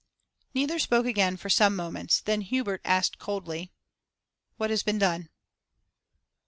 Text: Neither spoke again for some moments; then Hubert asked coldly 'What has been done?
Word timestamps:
Neither 0.55 0.79
spoke 0.79 1.05
again 1.05 1.37
for 1.37 1.51
some 1.51 1.75
moments; 1.75 2.21
then 2.21 2.41
Hubert 2.41 2.81
asked 2.83 3.19
coldly 3.19 3.71
'What 4.57 4.71
has 4.71 4.81
been 4.81 4.97
done? 4.97 5.29